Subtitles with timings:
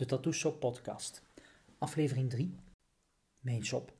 [0.00, 1.22] de Tattoo Shop podcast.
[1.78, 2.54] Aflevering 3,
[3.40, 3.92] mijn shop.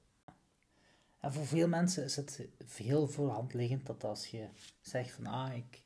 [1.18, 4.48] En voor veel mensen is het veel voor liggend dat als je
[4.80, 5.82] zegt van ah, ik,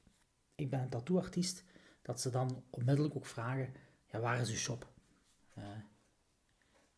[0.54, 1.64] ik ben een tattooartiest,
[2.02, 3.74] dat ze dan onmiddellijk ook vragen,
[4.06, 4.92] ja, waar is uw shop?
[5.58, 5.64] Uh,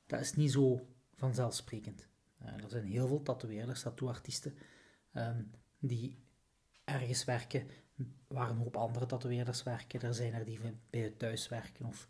[0.06, 2.08] dat is niet zo vanzelfsprekend.
[2.42, 4.58] Uh, er zijn heel veel tatoeëerders, tattooartiesten,
[5.12, 6.18] um, die
[6.84, 7.68] ergens werken
[8.26, 10.00] waar een hoop andere tatoeëerders werken.
[10.00, 12.08] Er zijn er die bij het thuis werken, of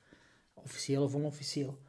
[0.67, 1.83] officieel of onofficieel.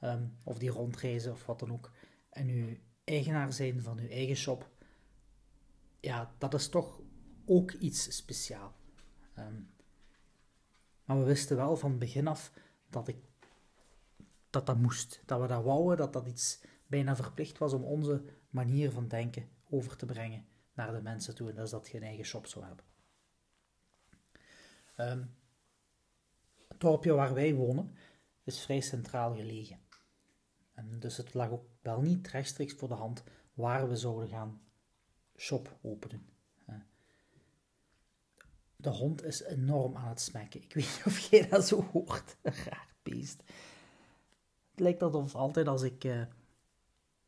[0.00, 1.90] Um, of die rondreizen of wat dan ook.
[2.30, 4.70] En u eigenaar zijn van uw eigen shop.
[6.00, 7.00] Ja, dat is toch
[7.44, 8.74] ook iets speciaal.
[9.38, 9.70] Um,
[11.04, 12.52] maar we wisten wel van begin af
[12.90, 13.16] dat ik
[14.50, 15.22] dat dat moest.
[15.26, 19.48] Dat we dat wouden, dat dat iets bijna verplicht was om onze manier van denken
[19.70, 21.48] over te brengen naar de mensen toe.
[21.48, 22.84] En dat is dat je een eigen shop zou hebben.
[24.96, 25.34] Um,
[26.68, 27.94] het dorpje waar wij wonen
[28.44, 29.78] is vrij centraal gelegen.
[30.74, 33.22] En dus het lag ook wel niet rechtstreeks voor de hand
[33.54, 34.60] waar we zouden gaan
[35.36, 36.34] shop openen.
[38.84, 40.62] De hond is enorm aan het smekken.
[40.62, 42.36] Ik weet niet of jij dat zo hoort.
[42.64, 43.42] Raar beest.
[44.70, 46.22] Het lijkt alsof altijd als ik, uh,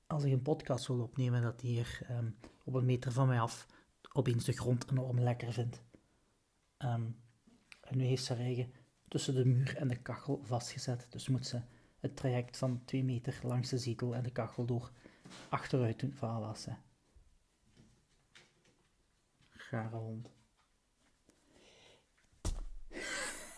[0.06, 3.41] als ik een podcast wil opnemen, dat hij hier um, op een meter van mij
[3.41, 3.67] af
[4.12, 5.83] opeens de grond enorm lekker vindt.
[6.78, 7.20] Um,
[7.81, 8.72] en nu heeft ze eigen
[9.09, 11.07] tussen de muur en de kachel vastgezet.
[11.11, 11.61] Dus moet ze
[11.99, 14.91] het traject van 2 meter langs de zetel en de kachel door
[15.49, 16.15] achteruit doen.
[16.15, 16.73] Voilà, ze.
[19.49, 20.34] Gare hond.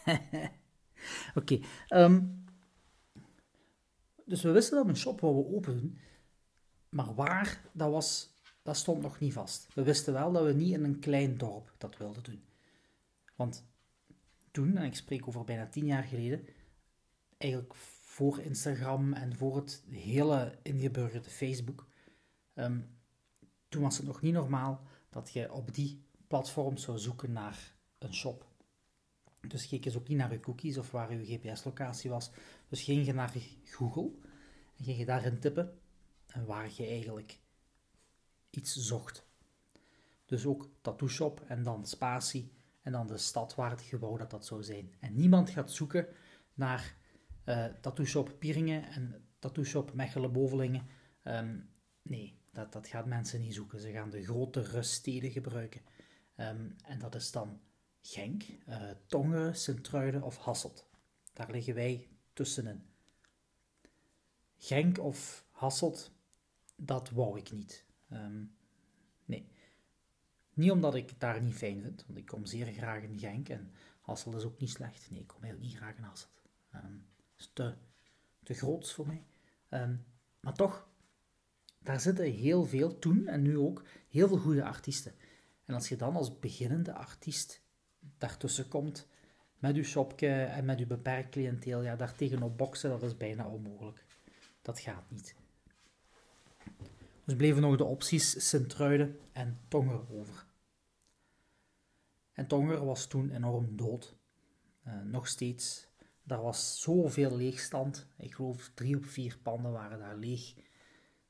[1.34, 1.60] Oké.
[1.86, 2.26] Ehm,
[4.24, 5.98] dus we wisten dat een shop we open doen.
[6.88, 8.30] Maar waar, dat, was,
[8.62, 9.74] dat stond nog niet vast.
[9.74, 12.44] We wisten wel dat we niet in een klein dorp dat wilden doen.
[13.36, 13.66] Want
[14.58, 16.46] toen, en ik spreek over bijna tien jaar geleden,
[17.36, 21.88] eigenlijk voor Instagram en voor het hele ingeburgerde Facebook,
[22.54, 22.98] um,
[23.68, 28.14] toen was het nog niet normaal dat je op die platform zou zoeken naar een
[28.14, 28.46] shop.
[29.40, 32.30] Dus keek eens ook niet naar je cookies of waar je GPS-locatie was.
[32.68, 34.10] Dus ging je naar Google
[34.76, 35.78] en ging je daarin tippen
[36.26, 37.38] en waar je eigenlijk
[38.50, 39.26] iets zocht.
[40.24, 42.56] Dus ook tattoo shop en dan spatie
[42.88, 44.94] en dan de stad waar het gebouw dat dat zou zijn.
[45.00, 46.06] En niemand gaat zoeken
[46.54, 46.96] naar
[47.44, 50.86] uh, tattoo shop Pieringen en tattoo shop Mechelen-Bovelingen.
[51.24, 51.70] Um,
[52.02, 53.80] nee, dat, dat gaat mensen niet zoeken.
[53.80, 55.80] Ze gaan de grote ruststeden gebruiken.
[56.36, 57.60] Um, en dat is dan
[58.00, 60.86] Genk, uh, Tongeren, Sint-Truiden of Hasselt.
[61.32, 62.82] Daar liggen wij tussenin.
[64.56, 66.10] Genk of Hasselt,
[66.76, 67.84] dat wou ik niet.
[68.12, 68.56] Um.
[70.58, 73.48] Niet omdat ik het daar niet fijn vind, want ik kom zeer graag in Genk
[73.48, 75.10] en Hasselt is ook niet slecht.
[75.10, 76.42] Nee, ik kom heel niet graag in Hasselt.
[76.74, 77.74] Um, het is te,
[78.42, 79.24] te groot voor mij.
[79.68, 80.04] Um,
[80.40, 80.88] maar toch,
[81.78, 85.14] daar zitten heel veel, toen en nu ook, heel veel goede artiesten.
[85.64, 87.62] En als je dan als beginnende artiest
[88.18, 89.08] daartussen komt,
[89.58, 93.48] met je shopje en met je beperkt cliënteel, ja, daar tegenop boksen, dat is bijna
[93.48, 94.04] onmogelijk.
[94.62, 95.34] Dat gaat niet.
[97.24, 100.46] Dus bleven nog de opties Sint-Truiden en Tongeren over.
[102.38, 104.16] En Tongeren was toen enorm dood.
[104.86, 105.88] Uh, nog steeds.
[106.22, 108.06] Daar was zoveel leegstand.
[108.16, 110.54] Ik geloof drie op vier panden waren daar leeg.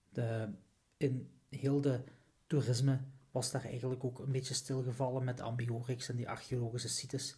[0.09, 0.53] De,
[0.97, 2.05] in heel de
[2.47, 7.37] toerisme was daar eigenlijk ook een beetje stilgevallen met Ambiorix en die archeologische sites.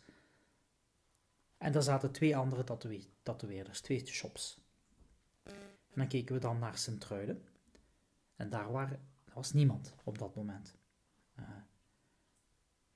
[1.59, 2.65] En daar zaten twee andere
[3.23, 4.61] tatoeëerders, twee shops.
[5.45, 7.43] En dan keken we dan naar Sint-Truiden.
[8.37, 9.01] En daar, waren,
[9.33, 10.77] was niemand op dat moment.
[11.39, 11.49] Uh,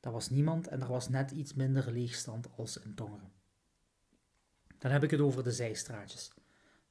[0.04, 3.32] daar was niemand en er was net iets minder leegstand als in Tongeren.
[4.78, 6.32] Dan heb ik het over de zijstraatjes.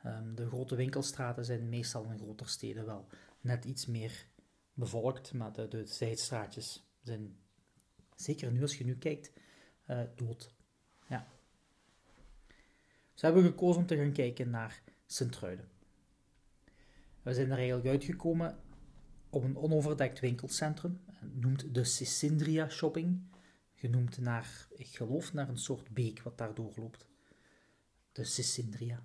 [0.06, 3.07] Um, de grote winkelstraten zijn meestal in grotere steden wel
[3.41, 4.28] net iets meer
[4.74, 7.38] bevolkt, maar de, zijstraatjes zijn,
[8.16, 9.31] zeker nu als je nu kijkt,
[9.88, 10.54] uh, dood.
[11.07, 11.27] Ja.
[13.13, 15.69] Dus hebben gekozen om te gaan kijken naar Sint-Truiden.
[17.21, 18.59] We zijn er eigenlijk uitgekomen
[19.33, 21.01] op een onoverdekt winkelcentrum,
[21.31, 23.21] noemt de Sicindria Shopping,
[23.74, 27.07] genoemd naar, ik geloof, naar een soort beek wat daar doorloopt.
[28.12, 29.03] De Sicindria.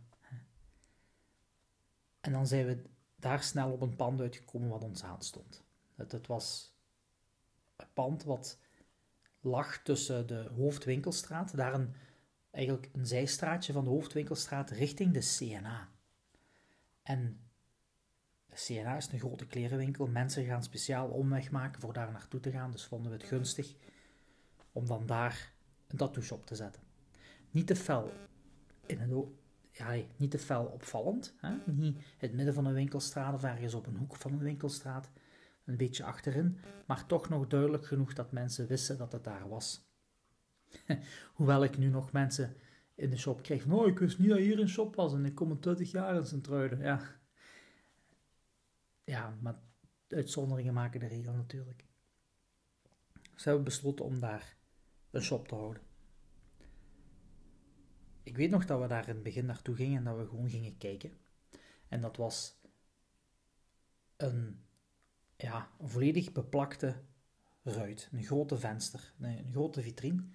[2.20, 2.82] En dan zijn we
[3.16, 5.64] daar snel op een pand uitgekomen wat ons aanstond.
[5.94, 6.74] Het, het was
[7.76, 8.58] een pand wat
[9.40, 11.94] lag tussen de Hoofdwinkelstraat, daar een,
[12.50, 15.88] eigenlijk een zijstraatje van de Hoofdwinkelstraat richting de CNA.
[17.02, 17.47] En
[18.66, 20.06] CNA is een grote klerenwinkel.
[20.06, 22.70] Mensen gaan speciaal omweg maken voor daar naartoe te gaan.
[22.70, 23.74] Dus vonden we het gunstig
[24.72, 25.52] om dan daar
[25.88, 26.82] een tattoo shop te zetten.
[27.50, 28.12] Niet te fel
[28.86, 29.28] in,
[29.70, 31.34] ja, niet te fel opvallend.
[31.36, 31.56] Hè?
[31.64, 35.10] Niet in het midden van een winkelstraat of ergens op een hoek van een winkelstraat.
[35.64, 39.86] Een beetje achterin, maar toch nog duidelijk genoeg dat mensen wisten dat het daar was.
[41.34, 42.56] Hoewel ik nu nog mensen
[42.94, 45.34] in de shop kreeg oh, ik wist niet dat hier een shop was en ik
[45.34, 46.78] kom een 20 jaar in Sint-Truiden.
[46.78, 47.17] Ja.
[49.08, 49.58] Ja, maar
[50.08, 51.84] uitzonderingen maken de regel natuurlijk.
[53.32, 54.56] Dus hebben we besloten om daar
[55.10, 55.82] een shop te houden.
[58.22, 60.50] Ik weet nog dat we daar in het begin naartoe gingen en dat we gewoon
[60.50, 61.12] gingen kijken.
[61.88, 62.60] En dat was
[64.16, 64.64] een,
[65.36, 67.02] ja, een volledig beplakte
[67.62, 68.08] ruit.
[68.12, 70.28] Een grote venster, een grote vitrine.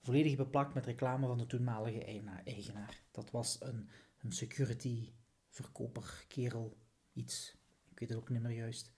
[0.00, 2.04] Volledig beplakt met reclame van de toenmalige
[2.44, 3.02] eigenaar.
[3.10, 3.88] Dat was een,
[4.18, 5.12] een security
[5.48, 6.76] verkoper, kerel,
[7.12, 7.57] iets.
[7.98, 8.92] Ik weet het ook niet meer juist.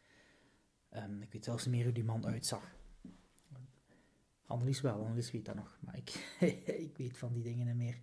[0.93, 2.75] Um, ik weet zelfs niet meer hoe die man uitzag.
[4.47, 5.79] Annelies wel, Annelies weet dat nog.
[5.81, 6.37] Maar ik,
[6.87, 8.01] ik weet van die dingen niet meer.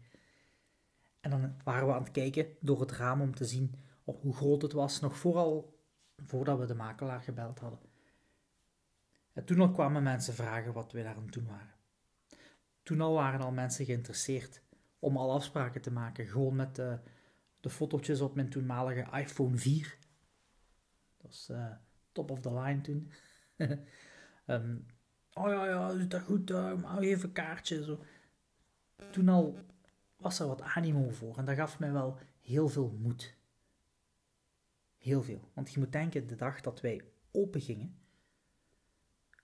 [1.19, 4.61] En dan waren we aan het kijken door het raam om te zien hoe groot
[4.61, 5.79] het was, nog vooral
[6.15, 7.79] voordat we de makelaar gebeld hadden.
[9.33, 11.75] En toen al kwamen mensen vragen wat we daar aan doen waren.
[12.83, 14.61] Toen al waren al mensen geïnteresseerd
[14.99, 16.99] om al afspraken te maken, gewoon met de,
[17.59, 19.97] de fotootjes op mijn toenmalige iPhone 4.
[21.27, 21.71] Was uh,
[22.11, 23.11] top of the line toen.
[24.45, 24.85] um,
[25.39, 27.83] oh ja, ja, is dat goed, uh, hou even een kaartje.
[27.83, 28.03] Zo.
[29.11, 29.59] Toen al
[30.17, 33.35] was er wat animo voor en dat gaf mij wel heel veel moed.
[34.97, 35.51] Heel veel.
[35.53, 37.01] Want je moet denken, de dag dat wij
[37.31, 37.99] open gingen,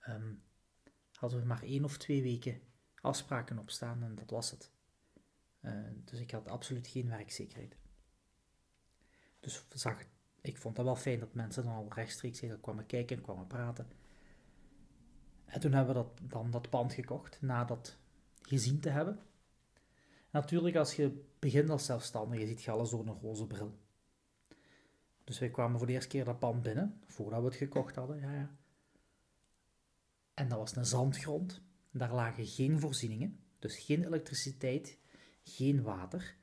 [0.08, 0.42] um,
[1.12, 2.60] hadden we maar één of twee weken
[3.00, 4.72] afspraken op staan en dat was het.
[5.60, 7.76] Uh, dus ik had absoluut geen werkzekerheid.
[9.40, 10.02] Dus zag,
[10.44, 13.86] ik vond het wel fijn dat mensen dan al rechtstreeks kwamen kijken en kwamen praten.
[15.44, 17.96] En toen hebben we dat, dan dat pand gekocht, na dat
[18.42, 19.18] gezien te hebben.
[20.30, 23.78] Natuurlijk, als je begint als zelfstandige, ziet je alles door een roze bril.
[25.24, 28.20] Dus wij kwamen voor de eerste keer dat pand binnen, voordat we het gekocht hadden.
[28.20, 28.56] Ja, ja.
[30.34, 31.62] En dat was een zandgrond.
[31.90, 34.98] Daar lagen geen voorzieningen, dus geen elektriciteit,
[35.42, 36.36] geen water,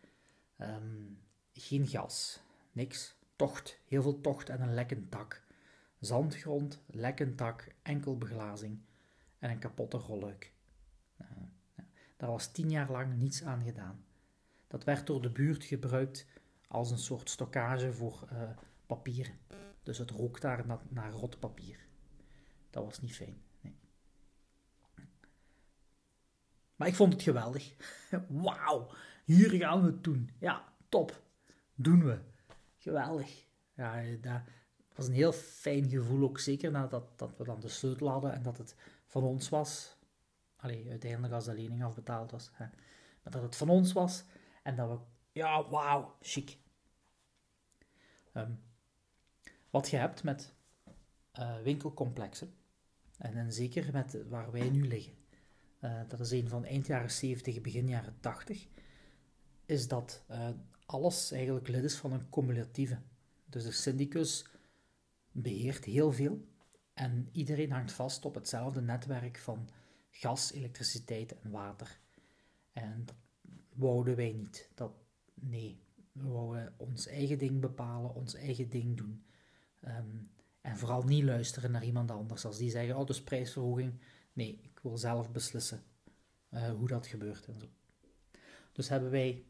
[0.57, 1.05] ehm,
[1.53, 3.19] geen gas, niks.
[3.41, 5.43] Tocht, heel veel tocht en een lekkend dak.
[5.99, 8.79] Zandgrond, lekkend dak, enkel beglazing
[9.39, 10.53] en een kapotte rolluik.
[12.17, 14.05] Daar was tien jaar lang niets aan gedaan.
[14.67, 16.25] Dat werd door de buurt gebruikt
[16.67, 18.49] als een soort stockage voor uh,
[18.85, 19.31] papier.
[19.83, 21.79] Dus het rook daar naar, naar rot papier.
[22.69, 23.41] Dat was niet fijn.
[23.61, 23.75] Nee.
[26.75, 27.75] Maar ik vond het geweldig.
[28.27, 28.91] Wauw,
[29.25, 30.29] hier gaan we het doen.
[30.39, 31.23] Ja, top.
[31.75, 32.30] Doen we.
[32.81, 33.45] Geweldig.
[33.73, 34.41] Ja, dat
[34.95, 38.43] was een heel fijn gevoel ook, zeker nadat dat we dan de sleutel hadden en
[38.43, 38.75] dat het
[39.05, 39.97] van ons was.
[40.55, 42.49] Allee, uiteindelijk als de lening afbetaald was.
[42.53, 42.65] Hè.
[43.23, 44.23] Maar dat het van ons was
[44.63, 44.97] en dat we,
[45.31, 46.57] ja, wauw, chic.
[48.33, 48.59] Um,
[49.69, 50.53] wat je hebt met
[51.39, 52.53] uh, winkelcomplexen,
[53.17, 55.13] en, en zeker met waar wij nu liggen,
[55.81, 58.67] uh, dat is een van eind jaren 70, begin jaren 80,
[59.65, 60.49] is dat uh,
[60.91, 62.99] alles eigenlijk lid is van een cumulatieve.
[63.45, 64.45] Dus de syndicus
[65.31, 66.45] beheert heel veel
[66.93, 69.69] en iedereen hangt vast op hetzelfde netwerk van
[70.09, 71.99] gas, elektriciteit en water.
[72.73, 73.15] En dat
[73.73, 74.69] wouden wij niet.
[74.75, 74.91] Dat,
[75.33, 75.79] nee,
[76.11, 79.25] we wouden ons eigen ding bepalen, ons eigen ding doen.
[79.79, 80.17] Ehm,
[80.61, 82.45] en vooral niet luisteren naar iemand anders.
[82.45, 83.99] Als die zeggen, oh, dus prijsverhoging.
[84.33, 85.83] Nee, ik wil zelf beslissen
[86.49, 87.67] uh, hoe dat gebeurt en zo.
[88.71, 89.45] Dus hebben wij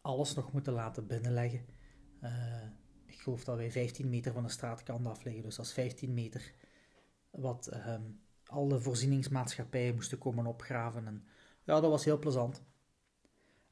[0.00, 1.66] alles nog moeten laten binnenleggen.
[2.22, 2.62] Uh,
[3.06, 5.42] ik geloof dat wij 15 meter van de straatkant af liggen.
[5.42, 6.52] Dus dat is 15 meter
[7.30, 11.06] wat um, alle voorzieningsmaatschappijen moesten komen opgraven.
[11.06, 11.24] En
[11.64, 12.62] ja, dat was heel plezant.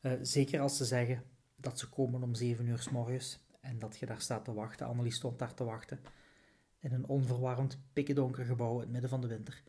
[0.00, 1.24] Uh, zeker als ze zeggen
[1.56, 4.86] dat ze komen om 7 uur s morgens en dat je daar staat te wachten.
[4.86, 6.00] Annelies stond daar te wachten
[6.80, 9.62] in een onverwarmd, pikkendonker gebouw in het midden van de winter.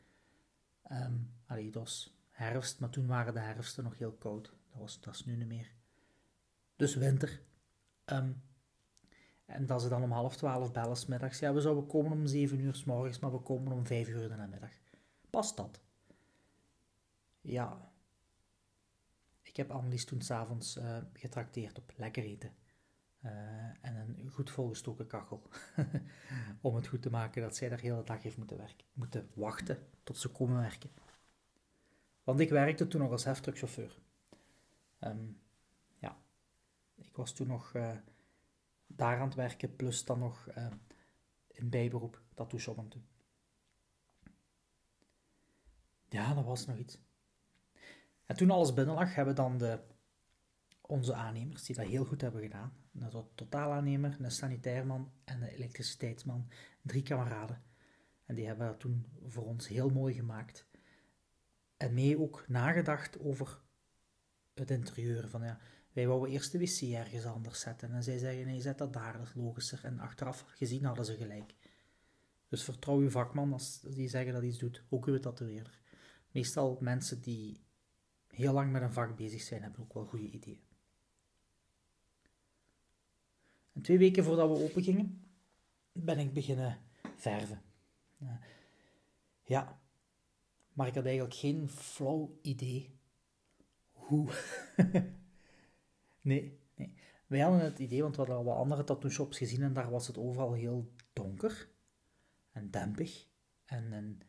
[0.92, 4.44] Um, allee, het herfst, maar toen waren de herfsten nog heel koud.
[4.44, 5.72] Dat, was, dat is nu niet meer.
[6.80, 7.42] Dus winter.
[8.06, 8.42] Um,
[9.46, 11.40] en dat ze dan om half twaalf bellen middags.
[11.40, 14.22] Ja, we zouden komen om 7 uur s morgens, maar we komen om 5 uur
[14.22, 14.72] in de namiddag.
[15.30, 15.82] Past dat?
[17.42, 17.92] Ja.
[19.42, 22.54] Ik heb Annelies toen s'avonds uh, getrakteerd op lekker eten.
[23.26, 23.32] Uh,
[23.82, 25.42] en een goed volgestoken kachel.
[26.62, 29.30] Om het goed te maken dat zij daar de hele dag heeft moeten, werken, moeten
[29.34, 30.90] wachten tot ze komen werken.
[32.24, 33.98] Want ik werkte toen nog als heftruckchauffeur.
[35.00, 35.40] Um,
[37.20, 37.92] was toen nog uh,
[38.88, 40.68] daar aan het werken, plus dan nog uh,
[41.48, 43.06] in bijberoep het doen.
[46.10, 47.00] Ja, dat was nog iets.
[48.26, 49.80] En toen alles binnen lag, hebben dan de
[50.82, 52.74] onze aannemers die dat heel goed hebben gedaan.
[52.94, 56.48] Een totaalaannemer, een sanitairman en een elektriciteitsman.
[56.82, 57.64] Drie kameraden.
[58.26, 60.68] En die hebben dat toen voor ons heel mooi gemaakt.
[61.78, 63.62] En mee ook nagedacht over
[64.54, 65.30] het interieur.
[65.30, 65.60] Van ja,
[66.00, 67.92] wij wouden eerst de wc ergens anders zetten.
[67.92, 69.80] En zij zeggen, nee, zet dat daar, dat is logischer.
[69.84, 71.56] En achteraf gezien hadden ze gelijk.
[72.48, 74.84] Dus vertrouw uw vakman als die zeggen dat iets doet.
[74.90, 75.80] Ook uw tatoeëerder.
[76.32, 77.64] Meestal mensen die
[78.28, 80.62] heel lang met een vak bezig zijn, hebben ook wel goede ideeën.
[83.74, 85.24] En twee weken voordat we open gingen,
[85.92, 86.78] ben ik beginnen
[87.16, 87.62] verven.
[89.44, 89.82] Ja,
[90.74, 93.00] maar ik had eigenlijk geen flauw idee
[93.92, 94.30] hoe.
[96.30, 96.94] nee, nee.
[97.28, 99.90] Wij hadden het idee, want we hadden al wat andere tattoo shops gezien en daar
[99.90, 101.70] was het overal heel donker
[102.52, 103.28] en dempig.
[103.66, 104.22] En, en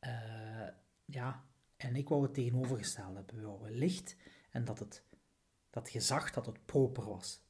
[0.00, 0.68] uh,
[1.04, 1.44] ja,
[1.76, 3.36] en ik wou het tegenovergestelde hebben.
[3.36, 4.16] We wouden licht
[4.50, 5.04] en dat, het,
[5.70, 7.42] dat je zag dat het proper was.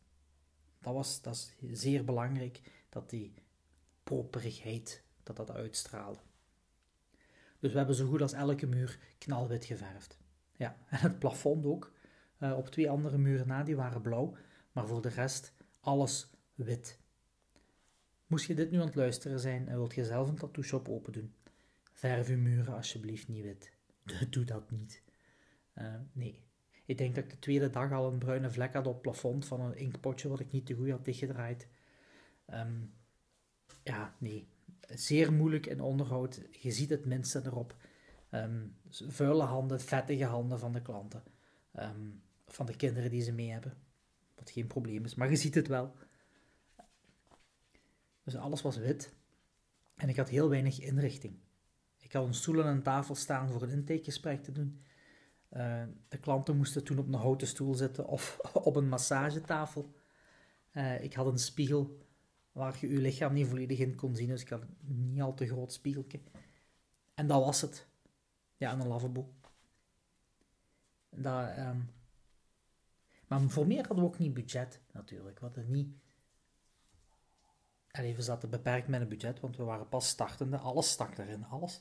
[0.81, 3.35] Dat, was, dat is zeer belangrijk, dat die
[4.03, 6.21] properigheid, dat dat uitstraalde.
[7.59, 10.19] Dus we hebben zo goed als elke muur knalwit geverfd.
[10.57, 11.93] Ja, en het plafond ook.
[12.43, 14.37] Uh, op twee andere muren na, die waren blauw,
[14.73, 17.01] maar voor de rest alles wit.
[18.27, 20.89] Moest je dit nu aan het luisteren zijn en wilt je zelf een tattoo shop
[20.89, 21.35] open doen,
[21.93, 23.73] verf uw muren alsjeblieft niet wit.
[24.31, 25.03] Doe dat niet.
[25.75, 26.45] Uh, nee.
[26.85, 29.47] Ik denk dat ik de tweede dag al een bruine vlek had op het plafond
[29.47, 31.69] van een inkpotje wat ik niet te goed had dichtgedraaid.
[32.47, 32.95] Um,
[33.83, 34.49] ja, nee.
[34.81, 36.41] Zeer moeilijk in onderhoud.
[36.51, 37.77] Je ziet het minste erop.
[38.31, 41.23] Um, vuile handen, vettige handen van de klanten.
[41.79, 42.23] Um,
[42.55, 43.77] van de kinderen die ze mee hebben.
[44.35, 45.95] Wat geen probleem is, maar je ziet het wel.
[48.25, 49.15] Dus alles was wit.
[49.97, 51.39] En ik had heel weinig inrichting.
[51.99, 54.83] Ik had een stoel en een tafel staan voor een intakegesprek te doen.
[55.53, 59.95] Uh, de klanten moesten toen op een houten stoel zitten of op een massagetafel.
[60.73, 62.07] Uh, ik had een spiegel
[62.53, 65.35] waar je je lichaam niet volledig in kon zien, dus ik had een niet al
[65.35, 66.21] te groot spiegeltje.
[67.15, 67.87] En dat was het.
[68.57, 69.33] Ja, en een lavabo.
[71.11, 71.89] Dat, um...
[73.33, 75.39] Maar voor meer hadden we ook niet budget, natuurlijk.
[75.39, 75.95] We hadden niet
[77.91, 80.57] Allee, we zaten beperkt met een budget, want we waren pas startende.
[80.57, 81.81] Alles stak erin, alles.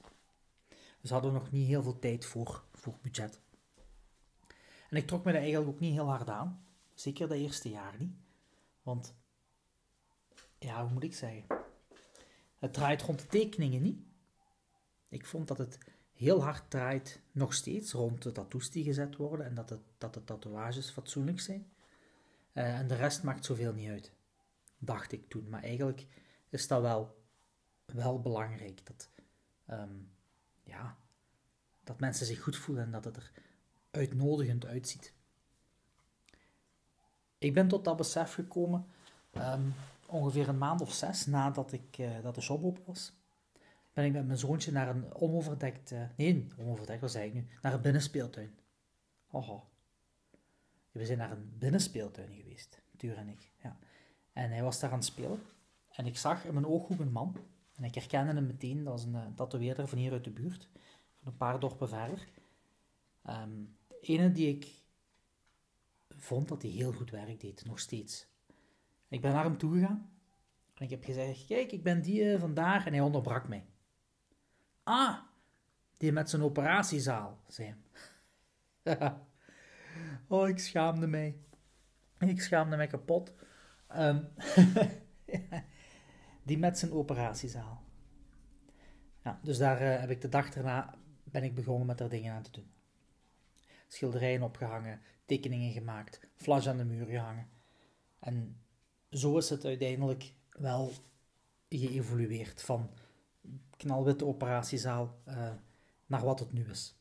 [1.01, 3.41] Dus hadden we nog niet heel veel tijd voor, voor budget.
[4.89, 6.65] En ik trok me dat eigenlijk ook niet heel hard aan.
[6.93, 8.15] Zeker dat eerste jaar niet.
[8.83, 9.15] Want,
[10.59, 11.45] ja, hoe moet ik zeggen?
[12.59, 13.99] Het draait rond de tekeningen niet.
[15.09, 15.77] Ik vond dat het
[16.21, 20.13] heel hard draait, nog steeds, rond de tattoos die gezet worden en dat, het, dat
[20.13, 21.71] de tatoeages fatsoenlijk zijn.
[22.53, 24.11] Uh, en de rest maakt zoveel niet uit
[24.81, 25.49] dacht ik toen.
[25.49, 26.07] Maar eigenlijk
[26.49, 27.23] is dat wel,
[27.85, 28.85] wel belangrijk.
[28.85, 29.09] Dat,
[29.65, 29.95] ehm,
[30.63, 30.97] ja,
[31.83, 33.31] dat mensen zich goed voelen en dat het er
[33.91, 35.13] uitnodigend uitziet.
[37.37, 38.87] Ik ben tot dat besef gekomen
[39.31, 39.61] ehm,
[40.05, 43.13] ongeveer een maand of zes nadat ik, uh, dat de shop open was.
[43.93, 47.47] Ben ik met mijn zoontje naar een onoverdekt, uh, nee, onoverdekt, wat zei ik nu?
[47.61, 48.59] Naar een binnenspeeltuin.
[49.31, 49.61] Oh,
[50.91, 53.51] We zijn naar een binnenspeeltuin geweest, Tuur en ik.
[53.63, 53.77] Ja.
[54.33, 55.39] En hij was daar aan het spelen.
[55.89, 57.37] En ik zag in mijn ooghoek een man.
[57.75, 60.69] En ik herkende hem meteen, dat was een uh, tatoeëerder van hier uit de buurt.
[61.17, 62.27] Van een paar dorpen verder.
[63.29, 64.81] Um, ene die ik
[66.09, 68.27] vond dat hij heel goed werk deed, nog steeds.
[69.07, 70.11] Ik ben naar hem toegegaan.
[70.73, 72.85] En ik heb gezegd, kijk, ik ben die uh, vandaag.
[72.85, 73.65] En hij onderbrak mij.
[74.83, 75.17] Ah,
[75.97, 77.75] die met zijn operatiezaal, hij.
[80.27, 81.37] oh, ik schaamde mij.
[82.19, 83.33] Ik schaamde mij kapot.
[83.95, 84.27] Um,
[86.43, 87.83] die met zijn operatiezaal.
[89.23, 92.33] Ja, dus daar uh, heb ik de dag daarna ben ik begonnen met er dingen
[92.33, 92.71] aan te doen.
[93.87, 97.49] Schilderijen opgehangen, tekeningen gemaakt, flash aan de muur gehangen.
[98.19, 98.61] En
[99.09, 100.91] zo is het uiteindelijk wel
[101.69, 102.89] geëvolueerd van
[103.77, 105.51] knalwitte operatiezaal uh,
[106.05, 106.95] naar wat het nu is.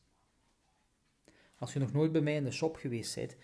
[1.57, 3.35] Als je nog nooit bij mij in de shop geweest bent,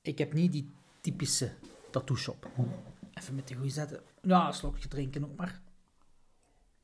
[0.00, 0.70] ik heb niet die
[1.00, 1.52] typische
[1.90, 2.50] tattoo shop.
[3.14, 4.02] Even met die goede zetten.
[4.22, 5.62] Ja, een slokje drinken ook maar.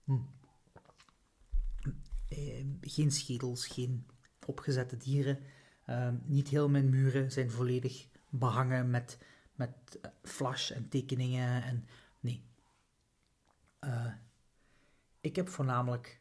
[0.04, 0.18] Hm.
[2.28, 4.06] Eh, geen schedels, geen
[4.46, 5.38] opgezette dieren.
[5.86, 9.18] Uh, niet heel mijn muren zijn volledig behangen met,
[9.54, 11.62] met uh, flash en tekeningen.
[11.62, 11.86] En,
[12.20, 12.44] nee.
[13.80, 14.12] Uh,
[15.28, 16.20] ik heb voornamelijk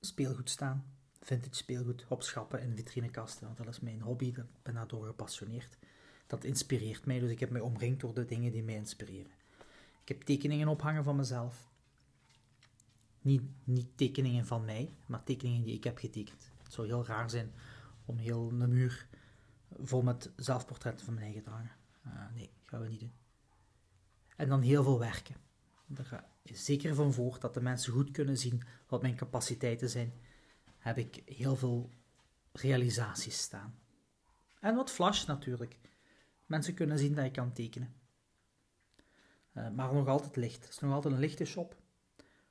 [0.00, 0.84] speelgoed staan.
[1.20, 3.46] Vintage speelgoed opschappen in vitrinekasten.
[3.46, 4.24] Want dat is mijn hobby.
[4.24, 5.78] Ik ben daardoor gepassioneerd
[6.26, 7.18] dat inspireert mij.
[7.18, 9.32] Dus ik heb mij omringd door de dingen die mij inspireren.
[10.02, 11.72] Ik heb tekeningen ophangen van mezelf.
[13.20, 16.50] Niet, niet tekeningen van mij, maar tekeningen die ik heb getekend.
[16.62, 17.52] Het zou heel raar zijn
[18.04, 19.08] om heel een muur
[19.78, 21.70] vol met zelfportretten van mijn eigen dagen.
[22.06, 23.12] Uh, nee, gaan we niet doen.
[24.36, 25.36] En dan heel veel werken.
[25.94, 30.12] Daar ik zeker van voor dat de mensen goed kunnen zien wat mijn capaciteiten zijn.
[30.78, 31.90] Heb ik heel veel
[32.52, 33.78] realisaties staan.
[34.60, 35.78] En wat flash natuurlijk.
[36.46, 37.94] Mensen kunnen zien dat ik kan tekenen.
[39.54, 40.64] Uh, maar nog altijd licht.
[40.64, 41.76] Het is nog altijd een lichte shop.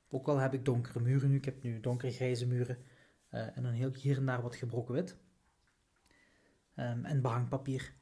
[0.08, 1.36] Ook al heb ik donkere muren nu.
[1.36, 2.78] Ik heb nu donkere grijze muren.
[3.30, 5.16] Uh, en dan heel hier en daar wat gebroken wit.
[6.76, 7.94] Um, en behangpapier.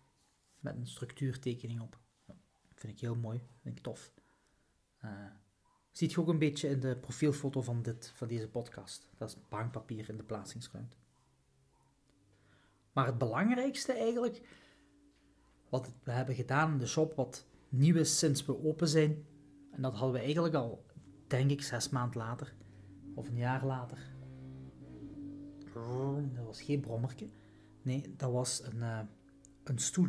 [0.60, 1.98] Met een structuurtekening op.
[2.26, 2.36] Dat
[2.74, 3.42] vind ik heel mooi.
[3.62, 4.12] Vind ik tof.
[5.04, 5.10] Uh,
[5.90, 9.10] ziet je ook een beetje in de profielfoto van, dit, van deze podcast.
[9.16, 10.96] Dat is behangpapier in de plaatsingsruimte.
[12.92, 14.48] Maar het belangrijkste eigenlijk,
[15.68, 19.26] wat we hebben gedaan in de shop, wat nieuw is sinds we open zijn,
[19.70, 20.84] en dat hadden we eigenlijk al,
[21.26, 22.54] denk ik, zes maanden later,
[23.14, 23.98] of een jaar later.
[26.34, 27.30] Dat was geen brommerke.
[27.82, 29.00] Nee, dat was een, uh,
[29.64, 30.08] een stoel.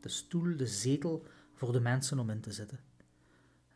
[0.00, 2.78] De stoel, de zetel voor de mensen om in te zitten.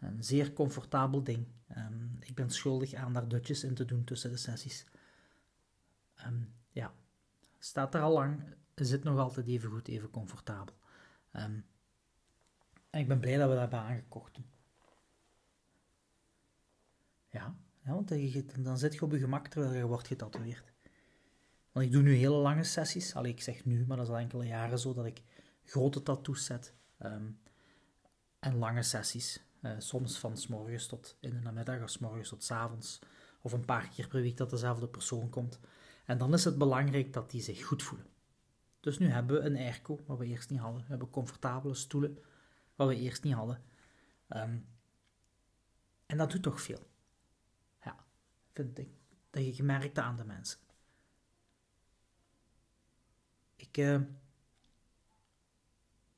[0.07, 1.47] Een zeer comfortabel ding.
[1.77, 4.87] Um, ik ben schuldig aan daar dutjes in te doen tussen de sessies.
[6.27, 6.93] Um, ja,
[7.59, 8.43] staat er al lang,
[8.75, 10.75] zit nog altijd even goed, even comfortabel.
[11.33, 11.65] Um,
[12.91, 14.39] en ik ben blij dat we dat hebben aangekocht.
[17.29, 18.09] Ja, ja want
[18.65, 20.73] dan, zit je op je gemak terwijl je wordt getatoeëerd.
[21.73, 23.15] Want ik doe nu hele lange sessies.
[23.15, 25.23] Allee, ik zeg nu, maar dat is al enkele jaren zo, dat ik
[25.65, 26.75] grote tattoos zet.
[28.39, 29.46] En lange sessies.
[29.67, 32.99] Uh, soms van s morgens tot in de namiddag of s morgens tot s avonds.
[33.41, 35.61] Of een paar keer per week dat dezelfde persoon komt.
[36.05, 38.07] En dan is het belangrijk dat die zich goed voelen.
[38.81, 40.81] Dus nu hebben we een airco, wat we eerst niet hadden.
[40.81, 42.19] We hebben comfortabele stoelen,
[42.75, 43.63] wat we eerst niet hadden.
[44.29, 44.69] Um,
[46.07, 46.91] en dat doet toch veel.
[47.85, 48.05] Ja,
[48.53, 48.89] vind ik.
[49.31, 50.59] Dat je gemerkt aan de mensen.
[53.57, 54.01] Ik uh,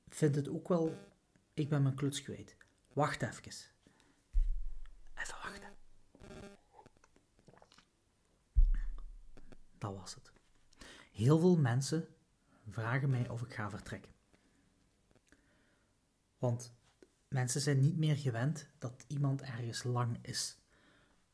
[0.08, 0.94] vind het ook wel...
[1.54, 2.56] Ik ben mijn kluts kwijt.
[2.98, 3.42] Wacht even.
[3.44, 5.72] Even wachten.
[9.78, 10.32] Dat was het.
[11.12, 12.08] Heel veel mensen
[12.68, 14.12] vragen mij of ik ga vertrekken.
[16.38, 16.72] Want
[17.28, 20.58] mensen zijn niet meer gewend dat iemand ergens lang is.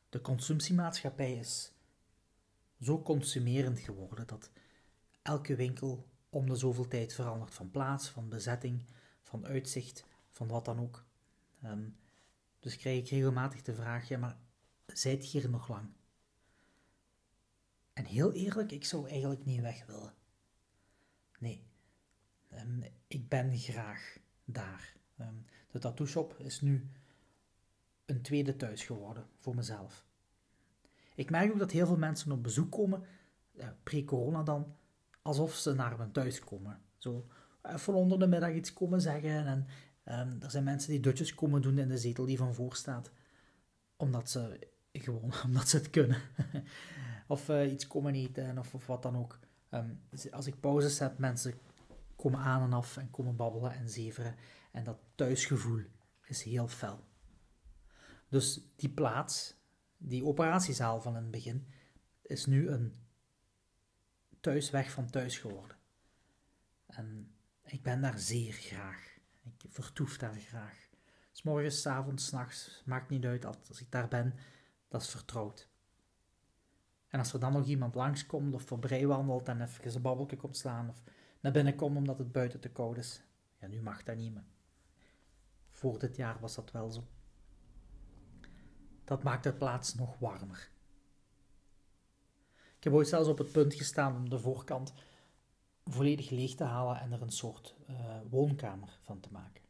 [0.09, 1.71] De consumptiemaatschappij is
[2.81, 4.51] zo consumerend geworden dat
[5.21, 8.85] elke winkel om de zoveel tijd verandert van plaats, van bezetting,
[9.21, 11.05] van uitzicht, van wat dan ook.
[11.63, 11.97] Um,
[12.59, 14.37] dus krijg ik regelmatig de vraag: ja, maar
[14.85, 15.89] zijt hier nog lang?
[17.93, 20.13] En heel eerlijk, ik zou eigenlijk niet weg willen.
[21.39, 21.67] Nee,
[22.53, 24.93] um, ik ben graag daar.
[25.19, 26.89] Um, de tattoo shop is nu
[28.05, 30.05] een tweede thuis geworden voor mezelf.
[31.15, 33.03] Ik merk ook dat heel veel mensen op bezoek komen,
[33.53, 34.75] uh, pre-corona dan,
[35.21, 36.81] alsof ze naar mijn thuis komen.
[36.97, 37.27] Zo
[37.61, 39.45] even onder de middag iets komen zeggen.
[39.45, 39.67] En
[40.05, 43.11] um, er zijn mensen die dutjes komen doen in de zetel die van voor staat.
[43.95, 46.21] Omdat ze gewoon, omdat ze het kunnen.
[47.27, 49.39] of uh, iets komen eten of, wat dan ook.
[49.69, 51.53] Um, als ik pauzes heb, mensen
[52.15, 54.35] komen aan en af en komen babbelen en zeveren.
[54.71, 55.81] En dat thuisgevoel
[56.25, 57.03] is heel fel.
[58.29, 59.55] Dus die plaats,
[59.97, 61.67] die operatiezaal van in het begin,
[62.21, 62.93] is nu een
[64.39, 65.77] thuis weg van thuis geworden.
[66.85, 69.14] En ik ben daar zeer graag.
[69.45, 70.87] Ik vertoef daar graag.
[71.31, 73.45] S morgens, s avonds, s nachts, maakt niet uit.
[73.45, 74.35] Als ik daar ben,
[74.87, 75.69] dat is vertrouwd.
[77.07, 80.57] En als er dan nog iemand langskomt of voorbij wandelt en even een babbelje komt
[80.57, 81.03] slaan of
[81.39, 83.21] naar binnen komt omdat het buiten te koud is.
[83.59, 84.45] Ja, nu mag dat niet meer.
[85.69, 87.07] Voor dit jaar was dat wel zo.
[89.03, 90.69] Dat maakt de plaats nog warmer.
[92.77, 94.93] Ik heb ooit zelfs op het punt gestaan om de voorkant
[95.89, 97.95] volledig leeg te halen en er een soort uh,
[98.29, 99.63] woonkamer van te maken.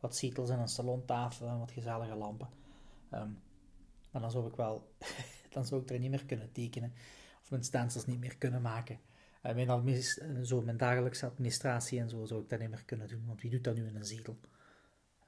[0.00, 2.48] Wat zetels en een salontafel en wat gezellige lampen.
[3.10, 3.42] Um,
[4.10, 4.94] maar dan zou ik wel,
[5.54, 6.92] dan zou ik er niet meer kunnen tekenen
[7.42, 9.00] of mijn stencils niet meer kunnen maken.
[9.42, 13.08] Uh, mijn, administ zo mijn dagelijkse administratie en zo zou ik dat niet meer kunnen
[13.08, 14.38] doen, want wie doet dat nu in een zetel?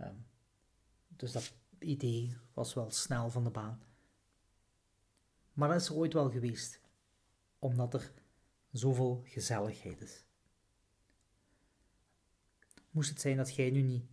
[0.00, 0.26] Um,
[1.08, 3.82] dus dat idee was wel snel van de baan.
[5.52, 6.80] Maar dat is er ooit wel geweest
[7.58, 8.12] omdat er
[8.78, 10.24] zoveel gezelligheid is.
[12.90, 14.04] Moest het zijn dat jij nu niet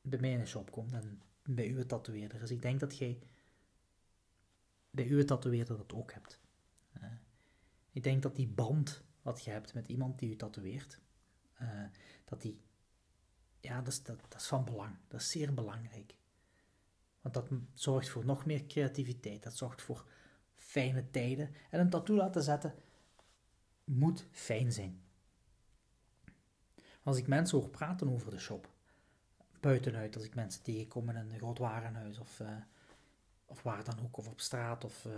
[0.00, 2.38] bij mij in shop komt en bij uw tatoeëerder.
[2.38, 3.18] Dus ik denk dat jij
[4.90, 6.40] bij uw tatoeëerder dat ook hebt.
[6.96, 7.04] Uh,
[7.92, 11.00] ik denk dat die band wat je hebt met iemand die u tatoeëert,
[11.62, 11.84] uh,
[12.24, 12.60] dat die,
[13.60, 14.96] ja, is, dat, dat is van belang.
[15.08, 16.14] Dat is zeer belangrijk.
[17.20, 19.42] Want dat zorgt voor nog meer creativiteit.
[19.42, 20.06] Dat zorgt voor
[20.54, 21.54] fijne tijden.
[21.70, 22.74] En een tattoo laten zetten
[23.86, 25.00] moet fijn zijn.
[27.02, 28.70] Als ik mensen hoor praten over de shop,
[29.60, 32.56] buitenuit, als ik mensen tegenkom in een groot warenhuis of, uh,
[33.44, 35.12] of waar dan ook, of op straat of uh,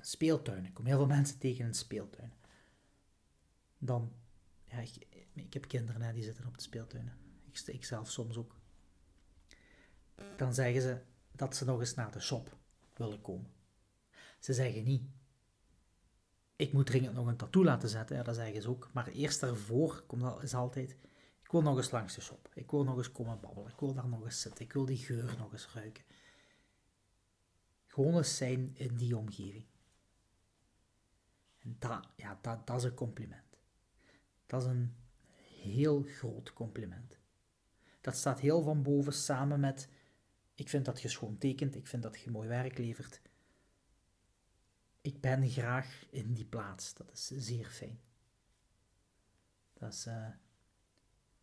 [0.00, 0.64] speeltuin.
[0.64, 2.32] Ik kom heel veel mensen tegen in een speeltuin.
[3.78, 4.12] Dan,
[4.64, 7.18] ja, ik, ik heb kinderen hè, die zitten op de speeltuinen.
[7.52, 8.58] Ik, ik zelf soms ook.
[10.36, 11.00] Dan zeggen ze
[11.32, 12.56] dat ze nog eens naar de shop
[12.96, 13.50] willen komen.
[14.38, 15.02] Ze zeggen niet,
[16.60, 18.88] ik moet dringend nog een tattoo laten zetten, ja, dat zeggen ze ook.
[18.92, 20.96] Maar eerst daarvoor komt is altijd,
[21.42, 22.50] ik wil nog eens langs de shop.
[22.54, 23.70] Ik wil nog eens komen babbelen.
[23.70, 24.64] Ik wil daar nog eens zitten.
[24.64, 26.04] Ik wil die geur nog eens ruiken.
[27.86, 29.66] Gewoon eens zijn in die omgeving.
[31.58, 33.58] En dat, ja, dat, dat is een compliment.
[34.46, 34.94] Dat is een
[35.62, 37.18] heel groot compliment.
[38.00, 39.88] Dat staat heel van boven samen met,
[40.54, 43.20] ik vind dat je schoon tekent, ik vind dat je mooi werk levert.
[45.00, 46.94] Ik ben graag in die plaats.
[46.94, 48.00] Dat is zeer fijn.
[49.72, 50.28] Dat is, uh,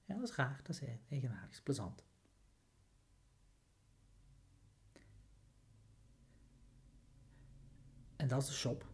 [0.06, 2.06] ja, dat is raar, dat is eigenaardig, is plezant.
[8.16, 8.86] En dat is de shop.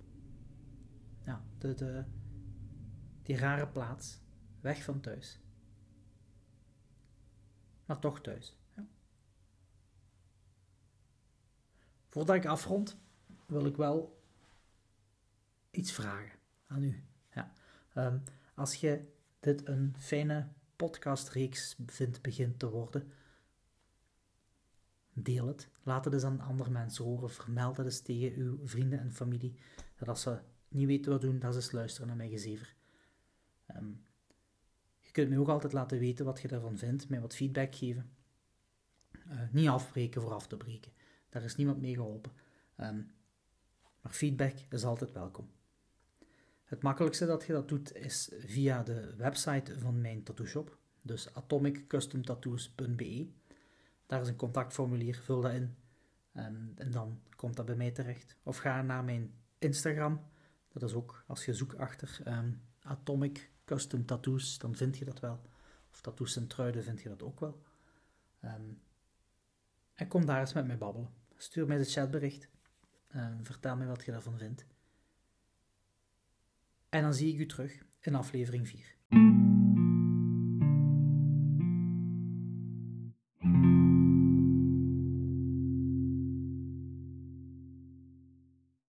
[1.25, 2.05] Ja, de, de,
[3.23, 4.21] die rare plaats.
[4.61, 5.39] Weg van thuis.
[7.85, 8.57] Maar toch thuis.
[12.07, 12.97] Voordat ik afrond,
[13.45, 14.22] wil ik wel
[15.73, 17.03] iets vragen aan u.
[17.33, 17.53] Ja.
[17.95, 18.23] Um,
[18.55, 23.11] als je dit een fijne podcastreeks vindt begint te worden,
[25.13, 25.69] deel het.
[25.83, 27.31] Laat het eens aan andere mensen horen.
[27.31, 29.55] Vermeld het eens tegen uw vrienden en familie.
[29.95, 32.75] Dat als ze niet weten wat doen, dat ze eens luisteren naar mijn gezever.
[33.75, 34.05] Um,
[34.99, 38.15] je kunt me ook altijd laten weten wat je daarvan vindt, mij wat feedback geven.
[39.27, 40.91] Uh, niet afbreken voor af te breken.
[41.29, 42.31] Daar is niemand mee geholpen.
[42.77, 43.11] Um,
[44.01, 45.49] maar feedback is altijd welkom.
[46.73, 51.33] Het makkelijkste dat je dat doet is via de website van mijn tattoo shop, dus
[51.33, 53.29] atomiccustomtattoos.be.
[54.05, 55.75] Daar is een contactformulier, vul dat in
[56.31, 58.37] en, en, dan komt dat bij mij terecht.
[58.43, 60.25] Of ga naar mijn Instagram,
[60.67, 65.19] dat is ook als je zoekt achter um, Atomic Custom Tattoos, dan vind je dat
[65.19, 65.41] wel.
[65.91, 67.63] Of Tattoos en Truiden vind je dat ook wel.
[68.41, 68.81] Um,
[69.93, 71.09] en kom daar eens met mij babbelen.
[71.35, 72.49] Stuur mij een chatbericht.
[73.15, 74.65] Um, vertel me wat je daarvan vindt.
[76.93, 79.52] En dan zie ik u terug in aflevering 4.